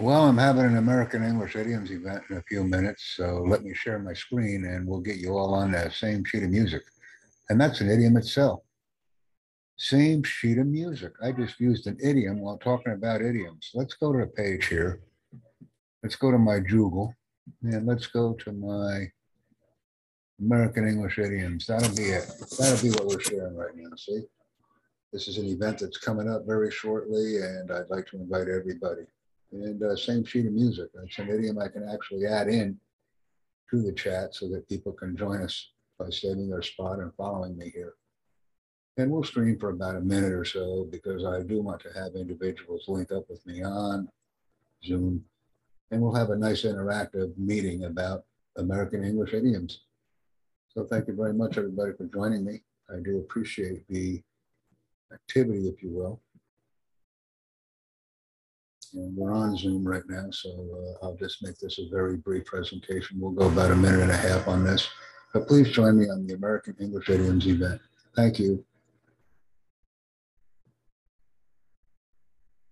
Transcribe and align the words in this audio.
Well, 0.00 0.24
I'm 0.24 0.38
having 0.38 0.64
an 0.64 0.78
American 0.78 1.22
English 1.22 1.56
idioms 1.56 1.90
event 1.90 2.22
in 2.30 2.38
a 2.38 2.42
few 2.44 2.64
minutes, 2.64 3.12
so 3.16 3.44
let 3.46 3.62
me 3.62 3.74
share 3.74 3.98
my 3.98 4.14
screen 4.14 4.64
and 4.64 4.88
we'll 4.88 5.02
get 5.02 5.18
you 5.18 5.36
all 5.36 5.52
on 5.52 5.72
that 5.72 5.92
same 5.92 6.24
sheet 6.24 6.42
of 6.42 6.48
music. 6.48 6.80
And 7.50 7.60
that's 7.60 7.82
an 7.82 7.90
idiom 7.90 8.16
itself. 8.16 8.60
Same 9.76 10.22
sheet 10.22 10.56
of 10.56 10.68
music. 10.68 11.12
I 11.22 11.32
just 11.32 11.60
used 11.60 11.86
an 11.86 11.98
idiom 12.02 12.40
while 12.40 12.56
talking 12.56 12.94
about 12.94 13.20
idioms. 13.20 13.72
Let's 13.74 13.92
go 13.92 14.10
to 14.10 14.20
the 14.20 14.26
page 14.28 14.68
here. 14.68 15.02
Let's 16.02 16.16
go 16.16 16.30
to 16.30 16.38
my 16.38 16.60
Joogle 16.60 17.12
and 17.62 17.86
let's 17.86 18.06
go 18.06 18.32
to 18.32 18.52
my 18.52 19.04
American 20.40 20.88
English 20.88 21.18
idioms. 21.18 21.66
That'll 21.66 21.94
be 21.94 22.04
it. 22.04 22.26
That'll 22.58 22.82
be 22.82 22.88
what 22.92 23.04
we're 23.06 23.20
sharing 23.20 23.54
right 23.54 23.76
now. 23.76 23.90
See? 23.98 24.22
This 25.12 25.28
is 25.28 25.36
an 25.36 25.44
event 25.44 25.80
that's 25.80 25.98
coming 25.98 26.30
up 26.30 26.46
very 26.46 26.70
shortly 26.70 27.36
and 27.42 27.70
I'd 27.70 27.90
like 27.90 28.06
to 28.06 28.16
invite 28.16 28.48
everybody. 28.48 29.02
And 29.52 29.82
uh, 29.82 29.96
same 29.96 30.24
sheet 30.24 30.46
of 30.46 30.52
music. 30.52 30.90
It's 31.02 31.18
an 31.18 31.28
idiom 31.28 31.58
I 31.58 31.68
can 31.68 31.88
actually 31.88 32.26
add 32.26 32.48
in 32.48 32.78
to 33.70 33.82
the 33.82 33.92
chat 33.92 34.34
so 34.34 34.48
that 34.48 34.68
people 34.68 34.92
can 34.92 35.16
join 35.16 35.42
us 35.42 35.70
by 35.98 36.10
saving 36.10 36.48
their 36.48 36.62
spot 36.62 36.98
and 36.98 37.12
following 37.14 37.56
me 37.56 37.70
here. 37.70 37.94
And 38.96 39.10
we'll 39.10 39.24
stream 39.24 39.58
for 39.58 39.70
about 39.70 39.96
a 39.96 40.00
minute 40.00 40.32
or 40.32 40.44
so 40.44 40.86
because 40.90 41.24
I 41.24 41.42
do 41.42 41.62
want 41.62 41.80
to 41.82 41.92
have 41.92 42.14
individuals 42.14 42.84
link 42.88 43.12
up 43.12 43.24
with 43.28 43.44
me 43.46 43.62
on 43.62 44.08
Zoom. 44.84 45.24
And 45.90 46.00
we'll 46.00 46.14
have 46.14 46.30
a 46.30 46.36
nice 46.36 46.62
interactive 46.62 47.36
meeting 47.36 47.84
about 47.84 48.24
American 48.56 49.04
English 49.04 49.32
idioms. 49.32 49.80
So 50.68 50.84
thank 50.84 51.08
you 51.08 51.14
very 51.14 51.32
much, 51.34 51.58
everybody, 51.58 51.92
for 51.92 52.06
joining 52.06 52.44
me. 52.44 52.62
I 52.88 53.00
do 53.00 53.18
appreciate 53.18 53.86
the 53.88 54.22
activity, 55.12 55.68
if 55.68 55.82
you 55.82 55.90
will. 55.90 56.20
And 58.94 59.16
we're 59.16 59.32
on 59.32 59.56
Zoom 59.56 59.86
right 59.86 60.02
now, 60.08 60.26
so 60.30 60.50
uh, 60.50 61.04
I'll 61.04 61.16
just 61.16 61.42
make 61.42 61.58
this 61.58 61.78
a 61.78 61.88
very 61.90 62.16
brief 62.16 62.44
presentation. 62.46 63.20
We'll 63.20 63.30
go 63.32 63.46
about 63.46 63.70
a 63.70 63.76
minute 63.76 64.00
and 64.00 64.10
a 64.10 64.16
half 64.16 64.48
on 64.48 64.64
this. 64.64 64.88
But 65.32 65.46
please 65.46 65.70
join 65.70 65.98
me 65.98 66.08
on 66.08 66.26
the 66.26 66.34
American 66.34 66.74
English 66.80 67.08
Idioms 67.08 67.46
event. 67.46 67.80
Thank 68.16 68.40
you. 68.40 68.64